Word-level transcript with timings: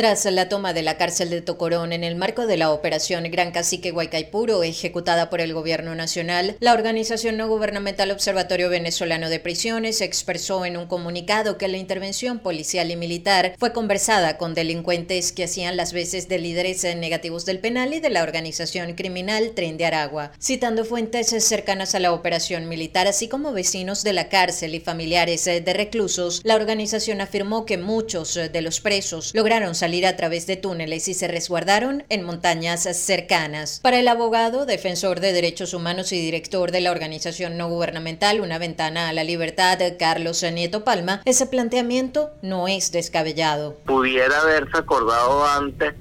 Tras 0.00 0.24
la 0.24 0.48
toma 0.48 0.72
de 0.72 0.80
la 0.80 0.96
cárcel 0.96 1.28
de 1.28 1.42
Tocorón 1.42 1.92
en 1.92 2.04
el 2.04 2.16
marco 2.16 2.46
de 2.46 2.56
la 2.56 2.70
operación 2.70 3.24
Gran 3.30 3.52
Cacique 3.52 3.90
Guaycaipuro 3.90 4.62
ejecutada 4.62 5.28
por 5.28 5.42
el 5.42 5.52
Gobierno 5.52 5.94
Nacional, 5.94 6.56
la 6.58 6.72
organización 6.72 7.36
no 7.36 7.48
gubernamental 7.48 8.10
Observatorio 8.10 8.70
Venezolano 8.70 9.28
de 9.28 9.40
Prisiones 9.40 10.00
expresó 10.00 10.64
en 10.64 10.78
un 10.78 10.86
comunicado 10.86 11.58
que 11.58 11.68
la 11.68 11.76
intervención 11.76 12.38
policial 12.38 12.90
y 12.90 12.96
militar 12.96 13.54
fue 13.58 13.74
conversada 13.74 14.38
con 14.38 14.54
delincuentes 14.54 15.32
que 15.32 15.44
hacían 15.44 15.76
las 15.76 15.92
veces 15.92 16.30
de 16.30 16.38
líderes 16.38 16.82
negativos 16.96 17.44
del 17.44 17.58
penal 17.58 17.92
y 17.92 18.00
de 18.00 18.08
la 18.08 18.22
organización 18.22 18.94
criminal 18.94 19.50
Tren 19.54 19.76
de 19.76 19.84
Aragua. 19.84 20.32
Citando 20.40 20.86
fuentes 20.86 21.26
cercanas 21.44 21.94
a 21.94 22.00
la 22.00 22.14
operación 22.14 22.70
militar, 22.70 23.06
así 23.06 23.28
como 23.28 23.52
vecinos 23.52 24.02
de 24.02 24.14
la 24.14 24.30
cárcel 24.30 24.74
y 24.74 24.80
familiares 24.80 25.44
de 25.44 25.74
reclusos, 25.74 26.40
la 26.42 26.56
organización 26.56 27.20
afirmó 27.20 27.66
que 27.66 27.76
muchos 27.76 28.32
de 28.50 28.62
los 28.62 28.80
presos 28.80 29.32
lograron 29.34 29.74
salir 29.74 29.89
a 30.06 30.16
través 30.16 30.46
de 30.46 30.56
túneles 30.56 31.08
y 31.08 31.14
se 31.14 31.28
resguardaron 31.28 32.04
en 32.08 32.22
montañas 32.22 32.84
cercanas. 32.96 33.80
Para 33.82 33.98
el 33.98 34.08
abogado, 34.08 34.66
defensor 34.66 35.20
de 35.20 35.32
derechos 35.32 35.74
humanos 35.74 36.12
y 36.12 36.20
director 36.20 36.70
de 36.70 36.80
la 36.80 36.90
organización 36.90 37.56
no 37.56 37.68
gubernamental 37.68 38.40
Una 38.40 38.58
Ventana 38.58 39.08
a 39.08 39.12
la 39.12 39.24
Libertad, 39.24 39.78
Carlos 39.98 40.42
Nieto 40.42 40.84
Palma, 40.84 41.22
ese 41.24 41.46
planteamiento 41.46 42.30
no 42.42 42.68
es 42.68 42.92
descabellado. 42.92 43.76
Pudiera 43.86 44.40
haberse 44.40 44.78
acordado 44.78 45.46
antes 45.46 45.94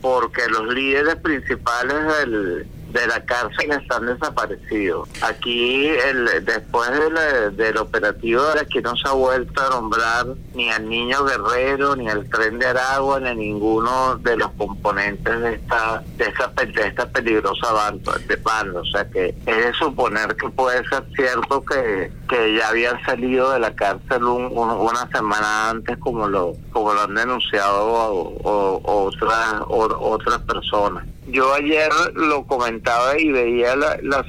porque 0.00 0.42
los 0.48 0.72
líderes 0.74 1.16
principales 1.16 1.96
del 2.18 2.66
de 2.92 3.06
la 3.06 3.24
cárcel 3.24 3.72
están 3.72 4.06
desaparecidos. 4.06 5.08
Aquí, 5.22 5.88
el, 5.88 6.44
después 6.44 6.90
del 7.56 7.76
operativo, 7.78 8.42
aquí 8.60 8.80
no 8.80 8.96
se 8.96 9.08
ha 9.08 9.12
vuelto 9.12 9.60
a 9.62 9.70
nombrar 9.70 10.26
ni 10.54 10.70
al 10.70 10.88
niño 10.88 11.24
guerrero, 11.24 11.96
ni 11.96 12.08
al 12.08 12.28
tren 12.28 12.58
de 12.58 12.66
Aragua, 12.66 13.20
ni 13.20 13.28
a 13.28 13.34
ninguno 13.34 14.16
de 14.16 14.36
los 14.36 14.50
componentes 14.52 15.40
de 15.40 15.54
esta 15.54 16.02
de 16.16 16.24
esta, 16.24 16.48
de 16.48 16.88
esta 16.88 17.08
peligrosa 17.10 17.72
banda, 17.72 18.12
de 18.26 18.36
banda. 18.36 18.80
O 18.80 18.86
sea 18.86 19.08
que 19.08 19.34
es 19.46 19.56
de 19.56 19.72
suponer 19.74 20.36
que 20.36 20.48
puede 20.50 20.86
ser 20.88 21.04
cierto 21.14 21.64
que, 21.64 22.12
que 22.28 22.54
ya 22.56 22.68
habían 22.68 23.02
salido 23.04 23.52
de 23.52 23.58
la 23.58 23.74
cárcel 23.74 24.24
una 24.24 25.08
semana 25.08 25.70
antes, 25.70 25.96
como 25.98 26.28
lo, 26.28 26.54
como 26.72 26.92
lo 26.92 27.02
han 27.02 27.14
denunciado 27.14 27.86
o, 27.86 28.80
otras, 28.84 29.62
otras 29.68 30.38
personas. 30.40 31.06
Yo 31.28 31.54
ayer 31.54 31.90
lo 32.14 32.44
comentaba 32.82 33.18
y 33.18 33.30
veía 33.30 33.76
la, 33.76 33.98
la, 34.02 34.24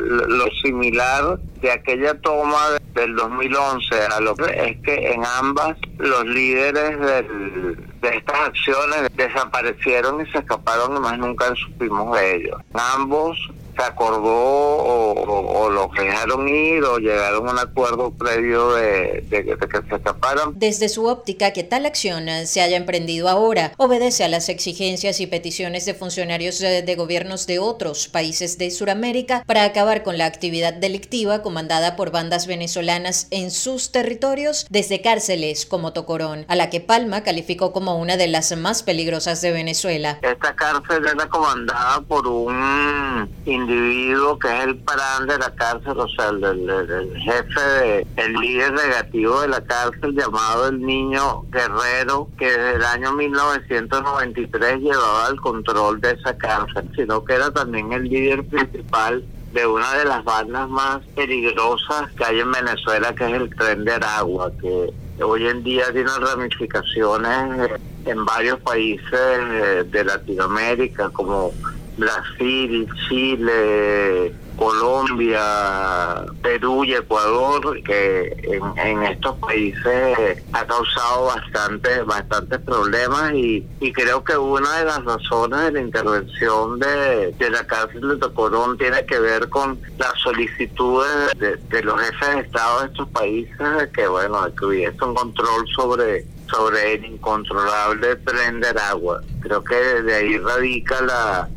lo 0.00 0.50
similar 0.62 1.38
de 1.60 1.72
aquella 1.72 2.14
toma 2.20 2.78
del 2.94 3.14
2011 3.16 3.94
a 4.06 4.20
lo 4.20 4.34
que 4.34 4.44
es 4.44 4.76
que 4.82 5.12
en 5.12 5.24
ambas 5.24 5.76
los 5.98 6.24
líderes 6.24 6.98
de 6.98 8.08
estas 8.08 8.48
acciones 8.48 9.08
desaparecieron 9.16 10.20
y 10.20 10.30
se 10.30 10.38
escaparon 10.38 10.96
y 10.96 11.00
más 11.00 11.18
nunca 11.18 11.54
supimos 11.54 12.18
de 12.18 12.36
ellos. 12.36 12.60
Ambos 12.74 13.38
se 13.80 13.86
acordó 13.86 14.30
o, 14.30 15.70
los 15.70 15.90
dejaron 15.92 16.48
ir 16.48 16.82
o 16.84 16.98
llegaron 16.98 17.48
a 17.48 17.52
un 17.52 17.58
acuerdo 17.58 18.10
previo 18.10 18.72
de, 18.72 19.24
que 19.30 19.56
se 19.70 19.96
escaparan. 19.96 20.52
Desde 20.56 20.88
su 20.88 21.06
óptica, 21.06 21.52
que 21.52 21.64
tal 21.64 21.86
acción 21.86 22.26
se 22.44 22.60
haya 22.60 22.76
emprendido 22.76 23.28
ahora 23.28 23.72
obedece 23.76 24.24
a 24.24 24.28
las 24.28 24.48
exigencias 24.48 25.20
y 25.20 25.26
peticiones 25.26 25.86
de 25.86 25.94
funcionarios 25.94 26.58
de, 26.58 26.94
gobiernos 26.96 27.46
de 27.46 27.58
otros 27.58 28.08
países 28.08 28.58
de 28.58 28.70
Sudamérica 28.70 29.44
para 29.46 29.64
acabar 29.64 30.02
con 30.02 30.18
la 30.18 30.26
actividad 30.26 30.74
delictiva 30.74 31.40
comandada 31.40 31.96
por 31.96 32.10
bandas 32.10 32.46
venezolanas 32.46 33.28
en 33.30 33.50
sus 33.50 33.92
territorios 33.92 34.66
desde 34.68 35.00
cárceles 35.00 35.64
como 35.64 35.92
Tocorón, 35.92 36.44
a 36.48 36.56
la 36.56 36.68
que 36.68 36.80
Palma 36.80 37.22
calificó 37.22 37.72
como 37.72 37.98
una 37.98 38.16
de 38.16 38.26
las 38.26 38.54
más 38.56 38.82
peligrosas 38.82 39.40
de 39.40 39.52
Venezuela. 39.52 40.18
Esta 40.20 40.54
cárcel 40.54 41.06
era 41.06 41.28
comandada 41.28 42.00
por 42.02 42.26
un 42.26 43.28
individuo 43.70 44.38
que 44.38 44.48
es 44.48 44.64
el 44.64 44.76
parán 44.78 45.26
de 45.26 45.38
la 45.38 45.54
cárcel, 45.54 45.98
o 45.98 46.08
sea, 46.08 46.28
el, 46.28 47.12
jefe, 47.18 47.60
de, 47.60 48.06
el 48.16 48.32
líder 48.34 48.72
negativo 48.72 49.40
de 49.40 49.48
la 49.48 49.60
cárcel 49.62 50.14
llamado 50.14 50.68
el 50.68 50.80
niño 50.80 51.42
guerrero, 51.50 52.28
que 52.38 52.46
desde 52.46 52.76
el 52.76 52.84
año 52.84 53.12
1993 53.12 54.80
llevaba 54.80 55.28
el 55.30 55.40
control 55.40 56.00
de 56.00 56.12
esa 56.12 56.36
cárcel, 56.36 56.90
sino 56.96 57.24
que 57.24 57.34
era 57.34 57.50
también 57.50 57.92
el 57.92 58.04
líder 58.04 58.44
principal 58.44 59.24
de 59.52 59.66
una 59.66 59.94
de 59.94 60.04
las 60.04 60.24
bandas 60.24 60.68
más 60.68 61.00
peligrosas 61.16 62.10
que 62.16 62.24
hay 62.24 62.40
en 62.40 62.52
Venezuela, 62.52 63.14
que 63.14 63.26
es 63.26 63.32
el 63.32 63.54
tren 63.56 63.84
de 63.84 63.92
Aragua, 63.92 64.50
que 64.60 64.92
hoy 65.22 65.46
en 65.46 65.62
día 65.62 65.92
tiene 65.92 66.10
ramificaciones 66.18 67.70
en 68.06 68.24
varios 68.24 68.58
países 68.60 69.90
de 69.90 70.04
Latinoamérica, 70.04 71.10
como 71.10 71.52
Brasil, 72.00 72.88
Chile, 73.06 74.32
Colombia, 74.56 76.24
Perú 76.42 76.84
y 76.84 76.94
Ecuador, 76.94 77.82
que 77.82 78.36
en, 78.76 79.02
estos 79.02 79.36
países 79.36 80.42
ha 80.52 80.66
causado 80.66 81.26
bastante, 81.26 82.02
bastantes 82.02 82.58
problemas 82.60 83.32
y, 83.34 83.66
creo 83.92 84.24
que 84.24 84.36
una 84.36 84.78
de 84.78 84.84
las 84.86 85.04
razones 85.04 85.60
de 85.60 85.72
la 85.72 85.80
intervención 85.80 86.78
de, 86.78 87.50
la 87.50 87.66
cárcel 87.66 88.08
de 88.08 88.16
Tocorón 88.16 88.78
tiene 88.78 89.04
que 89.04 89.18
ver 89.18 89.48
con 89.50 89.78
las 89.98 90.12
solicitudes 90.22 91.38
de, 91.38 91.82
los 91.82 92.00
jefes 92.00 92.34
de 92.34 92.40
Estado 92.40 92.80
de 92.80 92.86
estos 92.86 93.08
países 93.10 93.88
que, 93.94 94.08
bueno, 94.08 94.38
que 94.58 94.64
hubiese 94.64 95.04
un 95.04 95.14
control 95.14 95.66
sobre 95.74 96.24
sobre 96.50 96.94
el 96.94 97.04
incontrolable 97.04 98.16
tren 98.16 98.60
de 98.60 98.68
agua. 98.70 99.20
Creo 99.40 99.62
que 99.62 99.76
de 99.76 100.14
ahí 100.14 100.36
radica 100.38 101.00
la, 101.00 101.48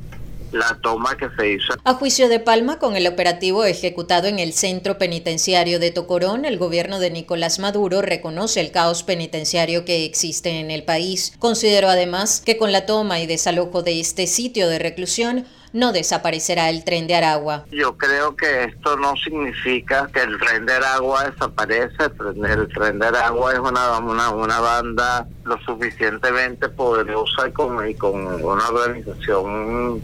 la 0.54 0.78
toma 0.82 1.18
que 1.18 1.30
se 1.38 1.52
hizo. 1.52 1.74
A 1.84 1.94
juicio 1.94 2.30
de 2.30 2.40
Palma, 2.40 2.80
con 2.80 2.96
el 2.96 3.08
operativo 3.08 3.66
ejecutado 3.66 4.28
en 4.28 4.40
el 4.40 4.54
centro 4.54 4.98
penitenciario 4.98 5.80
de 5.80 5.92
Tocorón, 5.92 6.46
el 6.46 6.58
gobierno 6.58 7.00
de 7.00 7.12
Nicolás 7.12 7.60
Maduro 7.60 8.02
reconoce 8.02 8.62
el 8.62 8.72
caos 8.72 9.04
penitenciario 9.04 9.86
que 9.86 10.06
existe 10.06 10.60
en 10.60 10.72
el 10.72 10.84
país. 10.84 11.34
Consideró 11.40 11.90
además 11.90 12.42
que 12.46 12.58
con 12.58 12.72
la 12.72 12.86
toma 12.86 13.20
y 13.20 13.28
desalojo 13.28 13.84
de 13.84 14.00
este 14.00 14.28
sitio 14.28 14.68
de 14.68 14.80
reclusión, 14.80 15.46
no 15.74 15.92
desaparecerá 15.92 16.70
el 16.70 16.84
tren 16.86 17.08
de 17.08 17.16
Aragua. 17.16 17.66
Yo 17.72 17.98
creo 17.98 18.36
que 18.36 18.66
esto 18.66 18.96
no 18.96 19.16
significa 19.18 20.08
que 20.14 20.22
el 20.22 20.38
tren 20.38 20.68
de 20.68 20.74
Aragua 20.74 21.30
desaparece. 21.32 21.98
El 22.46 22.68
tren, 22.70 23.00
de 23.00 23.08
Aragua 23.08 23.54
es 23.54 23.60
una, 23.60 23.98
una, 23.98 24.30
una 24.30 24.60
banda 24.60 25.28
lo 25.44 25.58
suficientemente 25.62 26.70
poderosa 26.70 27.48
y 27.48 27.52
con, 27.52 27.90
y 27.90 27.96
con 27.96 28.28
una 28.28 28.70
organización 28.70 30.02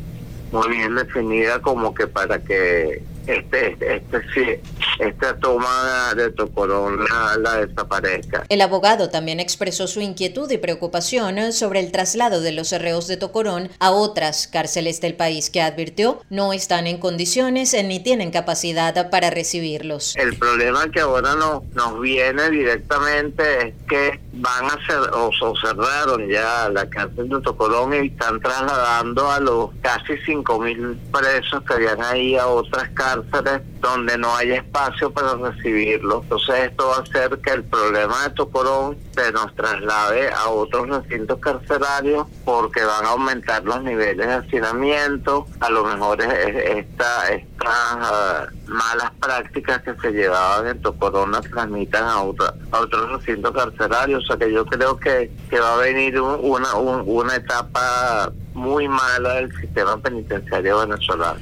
muy 0.51 0.69
bien 0.69 0.95
definida 0.95 1.61
como 1.61 1.93
que 1.93 2.07
para 2.07 2.39
que 2.39 3.01
este, 3.29 3.77
este, 3.79 4.61
esta 4.99 5.37
toma 5.37 6.13
de 6.15 6.31
Tocorón 6.31 6.99
la, 7.41 7.65
desaparezca. 7.65 8.43
El 8.49 8.61
abogado 8.61 9.09
también 9.09 9.39
expresó 9.39 9.87
su 9.87 10.01
inquietud 10.01 10.49
y 10.49 10.57
preocupación 10.57 11.53
sobre 11.53 11.79
el 11.79 11.91
traslado 11.91 12.41
de 12.41 12.51
los 12.51 12.71
reos 12.71 13.07
de 13.07 13.17
Tocorón 13.17 13.69
a 13.79 13.91
otras 13.91 14.47
cárceles 14.47 14.99
del 15.01 15.13
país 15.13 15.49
que 15.49 15.61
advirtió 15.61 16.21
no 16.29 16.53
están 16.53 16.87
en 16.87 16.97
condiciones 16.97 17.75
ni 17.83 18.01
tienen 18.01 18.31
capacidad 18.31 19.09
para 19.09 19.29
recibirlos. 19.29 20.15
El 20.15 20.35
problema 20.37 20.89
que 20.91 21.01
ahora 21.01 21.35
no, 21.35 21.63
nos 21.73 22.01
viene 22.01 22.49
directamente 22.49 23.67
es 23.67 23.73
que 23.87 24.19
van 24.39 24.65
a 24.65 24.85
ser 24.85 24.99
o, 25.13 25.31
cerraron 25.61 26.27
ya 26.27 26.69
la 26.69 26.89
cárcel 26.89 27.29
de 27.29 27.41
Tocorón 27.41 27.93
y 27.93 28.07
están 28.07 28.39
trasladando 28.39 29.29
a 29.29 29.39
los 29.39 29.69
casi 29.81 30.13
5.000 30.13 30.97
presos 31.11 31.63
que 31.63 31.73
habían 31.73 32.01
ahí 32.01 32.35
a 32.35 32.47
otras 32.47 32.89
cárceles 32.89 33.61
donde 33.81 34.17
no 34.17 34.33
hay 34.35 34.51
espacio 34.51 35.11
para 35.11 35.35
recibirlos. 35.35 36.23
Entonces 36.23 36.55
esto 36.71 36.87
va 36.87 36.97
a 36.97 37.01
hacer 37.01 37.39
que 37.39 37.51
el 37.51 37.63
problema 37.63 38.23
de 38.23 38.29
Tocorón 38.31 38.97
se 39.15 39.31
nos 39.31 39.53
traslade 39.55 40.29
a 40.29 40.49
otros 40.49 40.87
recintos 40.87 41.39
carcelarios 41.39 42.27
porque 42.45 42.83
van 42.83 43.05
a 43.05 43.09
aumentar 43.09 43.63
los 43.63 43.83
niveles 43.83 44.25
de 44.25 44.33
hacinamiento, 44.33 45.47
a 45.59 45.69
lo 45.69 45.83
mejor 45.83 46.21
esta, 46.21 47.33
estas 47.59 47.75
ah, 47.75 48.47
malas 48.67 49.11
prácticas 49.19 49.81
que 49.83 49.95
se 49.95 50.11
llevaban 50.11 50.67
en 50.67 50.81
Tocorón 50.81 51.31
las 51.31 51.43
transmitan 51.49 52.03
a, 52.03 52.21
otra, 52.21 52.53
a 52.71 52.79
otros 52.79 53.19
recintos 53.19 53.51
carcelarios 53.51 54.25
sea 54.25 54.37
que 54.37 54.51
yo 54.51 54.65
creo 54.65 54.97
que, 54.97 55.31
que 55.49 55.59
va 55.59 55.75
a 55.75 55.77
venir 55.77 56.19
una, 56.19 56.75
una 56.75 57.35
etapa 57.35 58.31
muy 58.53 58.87
mala 58.87 59.35
del 59.35 59.55
sistema 59.59 59.97
penitenciario 59.97 60.79
venezolano. 60.79 61.39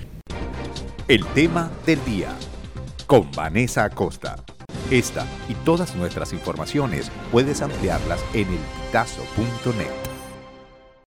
El 1.08 1.25
tema 1.28 1.69
del 1.86 2.04
día 2.04 2.30
con 3.06 3.31
Vanessa 3.31 3.86
Acosta. 3.86 4.36
Esta 4.92 5.25
y 5.50 5.54
todas 5.66 5.96
nuestras 5.96 6.34
informaciones 6.34 7.12
puedes 7.31 7.62
ampliarlas 7.62 8.24
en 8.34 8.48
el 8.48 8.60
elpitazo.net. 8.88 10.06